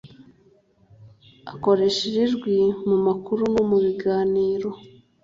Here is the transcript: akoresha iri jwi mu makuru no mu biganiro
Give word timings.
akoresha 1.51 1.99
iri 2.09 2.23
jwi 2.33 2.57
mu 2.87 2.97
makuru 3.05 3.41
no 3.53 3.63
mu 3.69 3.77
biganiro 3.83 4.69